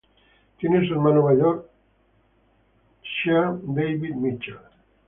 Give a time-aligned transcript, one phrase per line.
[0.57, 1.69] Tiene un hermano mayor,
[3.03, 4.57] Sean David Mitchell.